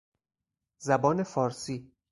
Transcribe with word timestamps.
زبان 0.85 1.23
فارسی 1.23 1.91